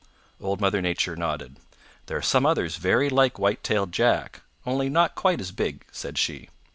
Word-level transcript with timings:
Old 0.39 0.59
Mother 0.59 0.81
Nature 0.81 1.15
nodded. 1.15 1.59
"There 2.07 2.17
are 2.17 2.23
some 2.23 2.43
others 2.43 2.77
very 2.77 3.07
like 3.07 3.37
White 3.37 3.63
tailed 3.63 3.91
Jack, 3.91 4.41
only 4.65 4.89
not 4.89 5.13
quite 5.13 5.39
as 5.39 5.51
big," 5.51 5.85
said 5.91 6.17
she. 6.17 6.49